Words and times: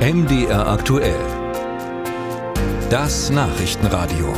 MDR 0.00 0.66
aktuell. 0.66 1.20
Das 2.88 3.28
Nachrichtenradio. 3.28 4.32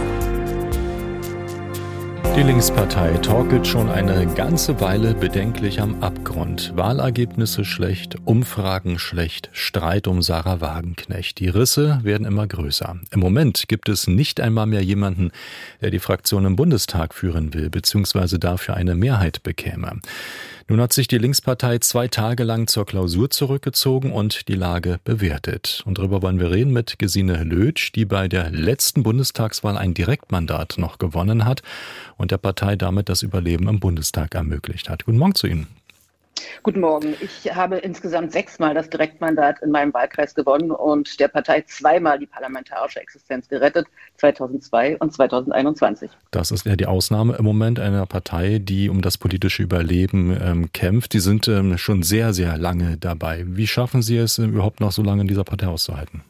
Die 2.36 2.42
Linkspartei 2.42 3.12
torkelt 3.18 3.64
schon 3.68 3.88
eine 3.88 4.26
ganze 4.34 4.80
Weile 4.80 5.14
bedenklich 5.14 5.80
am 5.80 6.02
Abgrund. 6.02 6.72
Wahlergebnisse 6.74 7.64
schlecht, 7.64 8.16
Umfragen 8.24 8.98
schlecht, 8.98 9.50
Streit 9.52 10.08
um 10.08 10.20
Sarah 10.20 10.60
Wagenknecht. 10.60 11.38
Die 11.38 11.48
Risse 11.48 12.00
werden 12.02 12.26
immer 12.26 12.48
größer. 12.48 12.96
Im 13.12 13.20
Moment 13.20 13.68
gibt 13.68 13.88
es 13.88 14.08
nicht 14.08 14.40
einmal 14.40 14.66
mehr 14.66 14.82
jemanden, 14.82 15.30
der 15.80 15.90
die 15.90 16.00
Fraktion 16.00 16.44
im 16.44 16.56
Bundestag 16.56 17.14
führen 17.14 17.54
will, 17.54 17.70
beziehungsweise 17.70 18.40
dafür 18.40 18.74
eine 18.74 18.96
Mehrheit 18.96 19.44
bekäme. 19.44 20.00
Nun 20.68 20.80
hat 20.80 20.92
sich 20.92 21.08
die 21.08 21.18
Linkspartei 21.18 21.78
zwei 21.78 22.08
Tage 22.08 22.44
lang 22.44 22.66
zur 22.66 22.86
Klausur 22.86 23.30
zurückgezogen 23.30 24.12
und 24.12 24.48
die 24.48 24.54
Lage 24.54 25.00
bewertet. 25.04 25.82
Und 25.84 25.98
darüber 25.98 26.22
wollen 26.22 26.40
wir 26.40 26.50
reden 26.50 26.72
mit 26.72 26.98
Gesine 26.98 27.42
Lötsch, 27.44 27.92
die 27.92 28.04
bei 28.04 28.28
der 28.28 28.50
letzten 28.50 29.02
Bundestagswahl 29.02 29.76
ein 29.76 29.94
Direktmandat 29.94 30.76
noch 30.78 30.98
gewonnen 30.98 31.44
hat 31.44 31.62
und 32.16 32.30
der 32.30 32.38
Partei 32.38 32.76
damit 32.76 33.08
das 33.08 33.22
Überleben 33.22 33.68
im 33.68 33.80
Bundestag 33.80 34.34
ermöglicht 34.34 34.88
hat. 34.88 35.04
Guten 35.04 35.18
Morgen 35.18 35.34
zu 35.34 35.46
Ihnen. 35.46 35.66
Guten 36.62 36.80
Morgen. 36.80 37.14
Ich 37.20 37.54
habe 37.54 37.78
insgesamt 37.78 38.32
sechsmal 38.32 38.74
das 38.74 38.90
Direktmandat 38.90 39.62
in 39.62 39.70
meinem 39.70 39.92
Wahlkreis 39.92 40.34
gewonnen 40.34 40.70
und 40.70 41.20
der 41.20 41.28
Partei 41.28 41.62
zweimal 41.62 42.18
die 42.18 42.26
parlamentarische 42.26 43.00
Existenz 43.00 43.48
gerettet, 43.48 43.86
2002 44.16 44.98
und 44.98 45.12
2021. 45.12 46.10
Das 46.30 46.50
ist 46.50 46.66
ja 46.66 46.76
die 46.76 46.86
Ausnahme 46.86 47.36
im 47.36 47.44
Moment 47.44 47.80
einer 47.80 48.06
Partei, 48.06 48.58
die 48.58 48.88
um 48.88 49.02
das 49.02 49.18
politische 49.18 49.62
Überleben 49.62 50.36
ähm, 50.40 50.72
kämpft. 50.72 51.12
Die 51.12 51.20
sind 51.20 51.48
ähm, 51.48 51.78
schon 51.78 52.02
sehr, 52.02 52.32
sehr 52.32 52.56
lange 52.58 52.96
dabei. 52.96 53.44
Wie 53.46 53.66
schaffen 53.66 54.02
Sie 54.02 54.16
es 54.16 54.38
überhaupt 54.38 54.80
noch 54.80 54.92
so 54.92 55.02
lange 55.02 55.22
in 55.22 55.28
dieser 55.28 55.44
Partei 55.44 55.66
auszuhalten? 55.66 56.22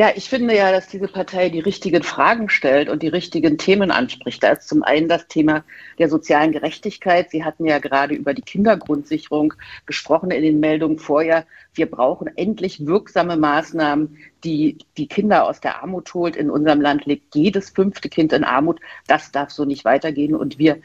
Ja, 0.00 0.12
ich 0.16 0.30
finde 0.30 0.56
ja, 0.56 0.72
dass 0.72 0.88
diese 0.88 1.08
Partei 1.08 1.50
die 1.50 1.60
richtigen 1.60 2.02
Fragen 2.02 2.48
stellt 2.48 2.88
und 2.88 3.02
die 3.02 3.08
richtigen 3.08 3.58
Themen 3.58 3.90
anspricht. 3.90 4.42
Da 4.42 4.52
ist 4.52 4.66
zum 4.66 4.82
einen 4.82 5.08
das 5.10 5.28
Thema 5.28 5.62
der 5.98 6.08
sozialen 6.08 6.52
Gerechtigkeit. 6.52 7.30
Sie 7.30 7.44
hatten 7.44 7.66
ja 7.66 7.80
gerade 7.80 8.14
über 8.14 8.32
die 8.32 8.40
Kindergrundsicherung 8.40 9.52
gesprochen 9.84 10.30
in 10.30 10.42
den 10.42 10.58
Meldungen 10.58 10.98
vorher. 10.98 11.44
Wir 11.74 11.84
brauchen 11.84 12.34
endlich 12.38 12.86
wirksame 12.86 13.36
Maßnahmen, 13.36 14.16
die 14.42 14.78
die 14.96 15.06
Kinder 15.06 15.46
aus 15.46 15.60
der 15.60 15.82
Armut 15.82 16.14
holt. 16.14 16.34
In 16.34 16.48
unserem 16.48 16.80
Land 16.80 17.04
liegt 17.04 17.34
jedes 17.34 17.68
fünfte 17.68 18.08
Kind 18.08 18.32
in 18.32 18.42
Armut. 18.42 18.80
Das 19.06 19.32
darf 19.32 19.50
so 19.50 19.66
nicht 19.66 19.84
weitergehen. 19.84 20.34
Und 20.34 20.58
wir 20.58 20.80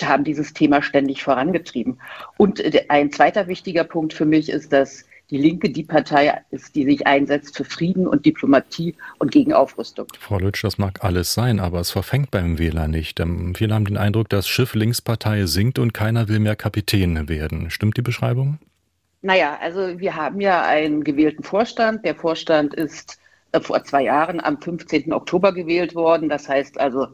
haben 0.00 0.22
dieses 0.22 0.52
Thema 0.52 0.80
ständig 0.80 1.24
vorangetrieben. 1.24 1.98
Und 2.36 2.62
ein 2.88 3.10
zweiter 3.10 3.48
wichtiger 3.48 3.82
Punkt 3.82 4.12
für 4.12 4.26
mich 4.26 4.48
ist, 4.48 4.72
dass 4.72 5.06
die 5.30 5.38
Linke 5.38 5.70
die 5.70 5.84
Partei 5.84 6.42
ist, 6.50 6.74
die 6.74 6.84
sich 6.84 7.06
einsetzt 7.06 7.56
für 7.56 7.64
Frieden 7.64 8.06
und 8.06 8.26
Diplomatie 8.26 8.94
und 9.18 9.30
gegen 9.30 9.52
Aufrüstung. 9.52 10.06
Frau 10.18 10.38
Lütsch, 10.38 10.62
das 10.62 10.78
mag 10.78 11.02
alles 11.02 11.32
sein, 11.32 11.60
aber 11.60 11.80
es 11.80 11.90
verfängt 11.90 12.30
beim 12.30 12.58
Wähler 12.58 12.88
nicht. 12.88 13.20
Ähm, 13.20 13.54
viele 13.54 13.74
haben 13.74 13.86
den 13.86 13.96
Eindruck, 13.96 14.28
das 14.28 14.46
Schiff 14.46 14.74
Linkspartei 14.74 15.46
sinkt 15.46 15.78
und 15.78 15.94
keiner 15.94 16.28
will 16.28 16.40
mehr 16.40 16.56
Kapitän 16.56 17.28
werden. 17.28 17.70
Stimmt 17.70 17.96
die 17.96 18.02
Beschreibung? 18.02 18.58
Naja, 19.22 19.58
also 19.60 19.98
wir 19.98 20.14
haben 20.14 20.40
ja 20.40 20.62
einen 20.66 21.02
gewählten 21.02 21.42
Vorstand. 21.42 22.04
Der 22.04 22.14
Vorstand 22.14 22.74
ist 22.74 23.18
äh, 23.52 23.60
vor 23.60 23.82
zwei 23.84 24.02
Jahren 24.02 24.38
am 24.40 24.60
15. 24.60 25.12
Oktober 25.12 25.52
gewählt 25.54 25.94
worden. 25.94 26.28
Das 26.28 26.48
heißt 26.48 26.78
also, 26.78 27.08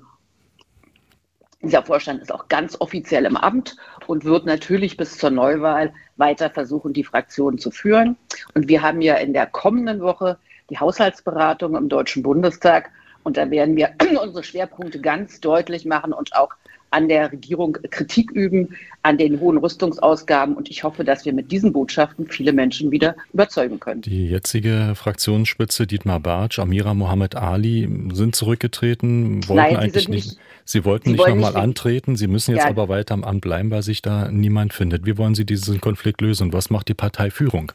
dieser 1.63 1.83
Vorstand 1.83 2.23
ist 2.23 2.33
auch 2.33 2.49
ganz 2.49 2.81
offiziell 2.81 3.27
im 3.27 3.37
Amt 3.37 3.77
und 4.07 4.25
wird 4.25 4.47
natürlich 4.47 4.97
bis 4.97 5.19
zur 5.19 5.31
Neuwahl 5.31 5.93
weiter 6.17 6.51
versuchen, 6.51 6.93
die 6.93 7.05
Fraktion 7.05 7.59
zu 7.59 7.71
führen. 7.71 8.17
Und 8.55 8.69
wir 8.69 8.83
haben 8.83 9.03
ja 9.03 9.17
in 9.17 9.33
der 9.33 9.47
kommenden 9.47 10.01
Woche 10.01 10.39
die 10.71 10.79
Haushaltsberatung 10.79 11.77
im 11.77 11.89
Deutschen 11.89 12.23
Bundestag. 12.23 12.91
Und 13.25 13.37
da 13.37 13.51
werden 13.51 13.77
wir 13.77 13.93
unsere 14.23 14.43
Schwerpunkte 14.43 15.01
ganz 15.01 15.41
deutlich 15.41 15.85
machen 15.85 16.13
und 16.13 16.35
auch 16.35 16.51
an 16.91 17.09
der 17.09 17.33
Regierung 17.33 17.79
Kritik 17.91 18.31
üben, 18.33 18.77
an 19.03 19.17
den 19.17 19.41
hohen 19.41 19.59
Rüstungsausgaben. 19.59 20.57
Und 20.57 20.71
ich 20.71 20.85
hoffe, 20.85 21.05
dass 21.05 21.25
wir 21.25 21.33
mit 21.33 21.53
diesen 21.53 21.73
Botschaften 21.73 22.29
viele 22.29 22.53
Menschen 22.53 22.91
wieder 22.91 23.17
überzeugen 23.33 23.81
können. 23.81 24.03
Die 24.03 24.29
jetzige 24.29 24.93
Fraktionsspitze 24.95 25.87
Dietmar 25.87 26.21
Bartsch, 26.21 26.59
Amira 26.59 26.95
Mohammed 26.95 27.37
Ali 27.37 27.89
sind 28.13 28.35
zurückgetreten, 28.35 29.49
wollten 29.49 29.63
Nein, 29.63 29.77
eigentlich 29.77 30.09
nicht, 30.09 30.27
nicht, 30.27 30.39
Sie 30.65 30.85
wollten 30.85 31.11
Sie 31.11 31.17
nicht 31.17 31.29
nochmal 31.29 31.57
antreten. 31.57 32.17
Sie 32.17 32.27
müssen 32.27 32.55
jetzt 32.55 32.65
ja. 32.65 32.71
aber 32.71 32.89
weiter 32.89 33.15
am 33.15 33.25
Amt 33.25 33.43
bleiben, 33.43 33.71
weil 33.71 33.83
sich 33.83 34.03
da 34.03 34.31
niemand 34.31 34.73
findet. 34.73 35.07
Wie 35.07 35.17
wollen 35.17 35.35
Sie 35.35 35.45
diesen 35.45 35.81
Konflikt 35.81 36.21
lösen? 36.21 36.53
Was 36.53 36.71
macht 36.71 36.89
die 36.89 36.95
Parteiführung? 36.95 37.73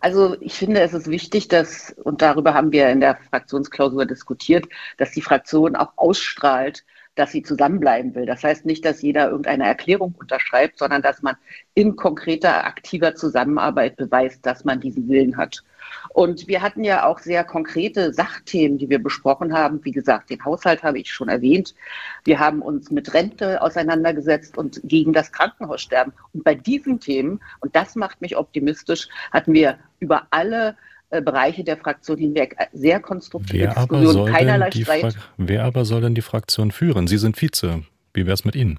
Also 0.00 0.36
ich 0.40 0.54
finde, 0.54 0.80
es 0.80 0.94
ist 0.94 1.08
wichtig, 1.08 1.48
dass, 1.48 1.94
und 2.04 2.22
darüber 2.22 2.54
haben 2.54 2.72
wir 2.72 2.88
in 2.88 3.00
der 3.00 3.18
Fraktionsklausur 3.30 4.06
diskutiert, 4.06 4.66
dass 4.96 5.10
die 5.12 5.22
Fraktion 5.22 5.74
auch 5.74 5.92
ausstrahlt, 5.96 6.84
dass 7.18 7.32
sie 7.32 7.42
zusammenbleiben 7.42 8.14
will. 8.14 8.26
Das 8.26 8.44
heißt 8.44 8.64
nicht, 8.66 8.84
dass 8.84 9.02
jeder 9.02 9.28
irgendeine 9.28 9.66
Erklärung 9.66 10.14
unterschreibt, 10.18 10.78
sondern 10.78 11.02
dass 11.02 11.22
man 11.22 11.36
in 11.74 11.96
konkreter, 11.96 12.64
aktiver 12.64 13.14
Zusammenarbeit 13.14 13.96
beweist, 13.96 14.44
dass 14.46 14.64
man 14.64 14.80
diesen 14.80 15.08
Willen 15.08 15.36
hat. 15.36 15.62
Und 16.10 16.48
wir 16.48 16.62
hatten 16.62 16.84
ja 16.84 17.06
auch 17.06 17.18
sehr 17.18 17.44
konkrete 17.44 18.12
Sachthemen, 18.12 18.78
die 18.78 18.88
wir 18.88 19.02
besprochen 19.02 19.52
haben. 19.52 19.84
Wie 19.84 19.90
gesagt, 19.90 20.30
den 20.30 20.44
Haushalt 20.44 20.82
habe 20.82 20.98
ich 20.98 21.12
schon 21.12 21.28
erwähnt. 21.28 21.74
Wir 22.24 22.38
haben 22.38 22.62
uns 22.62 22.90
mit 22.90 23.14
Rente 23.14 23.62
auseinandergesetzt 23.62 24.58
und 24.58 24.80
gegen 24.84 25.12
das 25.12 25.32
Krankenhaussterben. 25.32 26.12
Und 26.34 26.44
bei 26.44 26.54
diesen 26.54 27.00
Themen, 27.00 27.40
und 27.60 27.74
das 27.74 27.94
macht 27.94 28.20
mich 28.20 28.36
optimistisch, 28.36 29.08
hatten 29.32 29.52
wir 29.52 29.78
über 30.00 30.26
alle 30.30 30.76
äh, 31.10 31.22
Bereiche 31.22 31.64
der 31.64 31.76
Fraktion 31.76 32.18
hinweg 32.18 32.56
sehr 32.72 33.00
konstruktive 33.00 33.64
wer 33.64 33.74
Diskussionen, 33.74 34.32
keinerlei 34.32 34.70
Streit. 34.70 35.14
Fra 35.14 35.22
wer 35.38 35.64
aber 35.64 35.84
soll 35.84 36.02
denn 36.02 36.14
die 36.14 36.22
Fraktion 36.22 36.70
führen? 36.70 37.06
Sie 37.06 37.18
sind 37.18 37.40
Vize. 37.40 37.82
Wie 38.12 38.26
wäre 38.26 38.34
es 38.34 38.44
mit 38.44 38.54
Ihnen? 38.54 38.78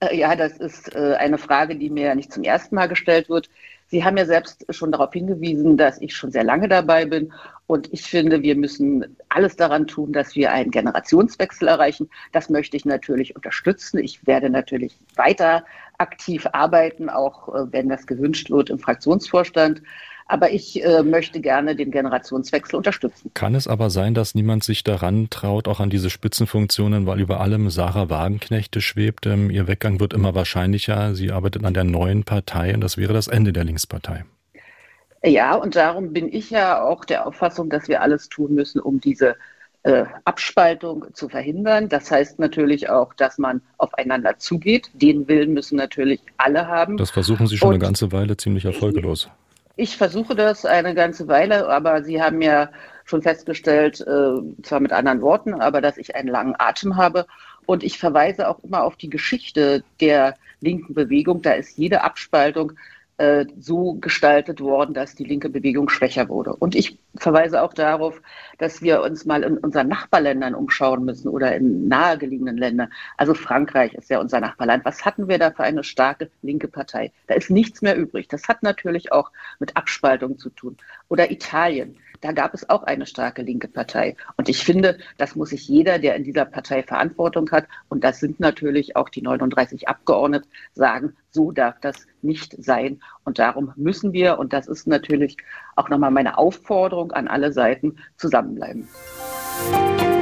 Äh, 0.00 0.16
ja, 0.16 0.34
das 0.34 0.58
ist 0.58 0.94
äh, 0.94 1.14
eine 1.18 1.38
Frage, 1.38 1.76
die 1.76 1.90
mir 1.90 2.14
nicht 2.14 2.32
zum 2.32 2.42
ersten 2.42 2.74
Mal 2.74 2.88
gestellt 2.88 3.28
wird. 3.28 3.48
Sie 3.86 4.04
haben 4.04 4.16
ja 4.16 4.24
selbst 4.24 4.64
schon 4.70 4.92
darauf 4.92 5.12
hingewiesen, 5.12 5.76
dass 5.76 6.00
ich 6.00 6.14
schon 6.14 6.30
sehr 6.30 6.44
lange 6.44 6.68
dabei 6.68 7.04
bin. 7.06 7.32
Und 7.66 7.92
ich 7.92 8.02
finde, 8.02 8.42
wir 8.42 8.56
müssen 8.56 9.16
alles 9.28 9.56
daran 9.56 9.86
tun, 9.86 10.12
dass 10.12 10.34
wir 10.34 10.52
einen 10.52 10.70
Generationswechsel 10.70 11.68
erreichen. 11.68 12.08
Das 12.32 12.50
möchte 12.50 12.76
ich 12.76 12.84
natürlich 12.84 13.36
unterstützen. 13.36 13.98
Ich 13.98 14.26
werde 14.26 14.50
natürlich 14.50 14.96
weiter 15.16 15.64
aktiv 16.00 16.46
arbeiten, 16.52 17.08
auch 17.08 17.48
wenn 17.70 17.88
das 17.88 18.06
gewünscht 18.06 18.50
wird 18.50 18.70
im 18.70 18.78
Fraktionsvorstand. 18.78 19.82
Aber 20.26 20.52
ich 20.52 20.84
äh, 20.84 21.02
möchte 21.02 21.40
gerne 21.40 21.74
den 21.74 21.90
Generationswechsel 21.90 22.76
unterstützen. 22.76 23.32
Kann 23.34 23.56
es 23.56 23.66
aber 23.66 23.90
sein, 23.90 24.14
dass 24.14 24.36
niemand 24.36 24.62
sich 24.62 24.84
daran 24.84 25.28
traut, 25.28 25.66
auch 25.66 25.80
an 25.80 25.90
diese 25.90 26.08
Spitzenfunktionen, 26.08 27.04
weil 27.04 27.18
über 27.18 27.40
allem 27.40 27.68
Sarah 27.68 28.10
Wagenknechte 28.10 28.80
schwebt? 28.80 29.26
Ähm, 29.26 29.50
ihr 29.50 29.66
Weggang 29.66 29.98
wird 29.98 30.12
immer 30.12 30.32
wahrscheinlicher. 30.32 31.16
Sie 31.16 31.32
arbeitet 31.32 31.64
an 31.64 31.74
der 31.74 31.82
neuen 31.82 32.22
Partei 32.22 32.72
und 32.74 32.80
das 32.80 32.96
wäre 32.96 33.12
das 33.12 33.26
Ende 33.26 33.52
der 33.52 33.64
Linkspartei. 33.64 34.24
Ja, 35.24 35.56
und 35.56 35.74
darum 35.74 36.12
bin 36.12 36.32
ich 36.32 36.48
ja 36.50 36.80
auch 36.80 37.04
der 37.04 37.26
Auffassung, 37.26 37.68
dass 37.68 37.88
wir 37.88 38.00
alles 38.00 38.28
tun 38.28 38.54
müssen, 38.54 38.80
um 38.80 39.00
diese 39.00 39.34
äh, 39.82 40.04
Abspaltung 40.24 41.06
zu 41.14 41.28
verhindern. 41.28 41.88
Das 41.88 42.10
heißt 42.10 42.38
natürlich 42.38 42.90
auch, 42.90 43.14
dass 43.14 43.38
man 43.38 43.62
aufeinander 43.78 44.38
zugeht. 44.38 44.90
Den 44.94 45.26
Willen 45.28 45.54
müssen 45.54 45.76
natürlich 45.76 46.20
alle 46.36 46.66
haben. 46.66 46.96
Das 46.96 47.10
versuchen 47.10 47.46
Sie 47.46 47.56
schon 47.56 47.68
und 47.68 47.74
eine 47.76 47.84
ganze 47.84 48.12
Weile 48.12 48.36
ziemlich 48.36 48.64
erfolglos. 48.64 49.28
Ich 49.76 49.96
versuche 49.96 50.34
das 50.34 50.66
eine 50.66 50.94
ganze 50.94 51.28
Weile, 51.28 51.68
aber 51.68 52.02
Sie 52.02 52.20
haben 52.22 52.42
ja 52.42 52.70
schon 53.04 53.22
festgestellt, 53.22 54.00
äh, 54.00 54.62
zwar 54.62 54.80
mit 54.80 54.92
anderen 54.92 55.22
Worten, 55.22 55.54
aber 55.54 55.80
dass 55.80 55.96
ich 55.96 56.14
einen 56.14 56.28
langen 56.28 56.54
Atem 56.58 56.96
habe. 56.96 57.26
Und 57.66 57.82
ich 57.82 57.98
verweise 57.98 58.48
auch 58.48 58.58
immer 58.62 58.84
auf 58.84 58.96
die 58.96 59.08
Geschichte 59.08 59.82
der 60.00 60.34
linken 60.60 60.92
Bewegung. 60.92 61.40
Da 61.40 61.52
ist 61.52 61.78
jede 61.78 62.02
Abspaltung 62.02 62.72
äh, 63.20 63.44
so 63.58 63.96
gestaltet 64.00 64.60
worden, 64.62 64.94
dass 64.94 65.14
die 65.14 65.24
linke 65.24 65.50
Bewegung 65.50 65.90
schwächer 65.90 66.30
wurde. 66.30 66.56
Und 66.56 66.74
ich 66.74 66.98
verweise 67.16 67.60
auch 67.60 67.74
darauf, 67.74 68.22
dass 68.56 68.80
wir 68.80 69.02
uns 69.02 69.26
mal 69.26 69.42
in 69.42 69.58
unseren 69.58 69.88
Nachbarländern 69.88 70.54
umschauen 70.54 71.04
müssen 71.04 71.28
oder 71.28 71.54
in 71.54 71.86
nahegelegenen 71.86 72.56
Ländern. 72.56 72.90
Also 73.18 73.34
Frankreich 73.34 73.92
ist 73.92 74.08
ja 74.08 74.20
unser 74.20 74.40
Nachbarland. 74.40 74.86
Was 74.86 75.04
hatten 75.04 75.28
wir 75.28 75.38
da 75.38 75.50
für 75.50 75.64
eine 75.64 75.84
starke 75.84 76.30
linke 76.40 76.66
Partei? 76.66 77.12
Da 77.26 77.34
ist 77.34 77.50
nichts 77.50 77.82
mehr 77.82 77.94
übrig. 77.94 78.26
Das 78.28 78.48
hat 78.48 78.62
natürlich 78.62 79.12
auch 79.12 79.30
mit 79.58 79.76
Abspaltung 79.76 80.38
zu 80.38 80.48
tun. 80.48 80.78
Oder 81.10 81.30
Italien. 81.30 81.98
Da 82.20 82.32
gab 82.32 82.54
es 82.54 82.68
auch 82.68 82.82
eine 82.82 83.06
starke 83.06 83.42
linke 83.42 83.68
Partei. 83.68 84.16
Und 84.36 84.48
ich 84.48 84.64
finde, 84.64 84.98
das 85.16 85.36
muss 85.36 85.50
sich 85.50 85.68
jeder, 85.68 85.98
der 85.98 86.16
in 86.16 86.24
dieser 86.24 86.44
Partei 86.44 86.82
Verantwortung 86.82 87.50
hat, 87.50 87.66
und 87.88 88.04
das 88.04 88.20
sind 88.20 88.40
natürlich 88.40 88.96
auch 88.96 89.08
die 89.08 89.22
39 89.22 89.88
Abgeordneten, 89.88 90.48
sagen, 90.74 91.16
so 91.30 91.50
darf 91.52 91.80
das 91.80 92.06
nicht 92.22 92.62
sein. 92.62 93.00
Und 93.24 93.38
darum 93.38 93.72
müssen 93.76 94.12
wir, 94.12 94.38
und 94.38 94.52
das 94.52 94.68
ist 94.68 94.86
natürlich 94.86 95.36
auch 95.76 95.88
nochmal 95.88 96.10
meine 96.10 96.36
Aufforderung 96.36 97.12
an 97.12 97.28
alle 97.28 97.52
Seiten, 97.52 97.96
zusammenbleiben. 98.16 98.86
Musik 99.72 100.19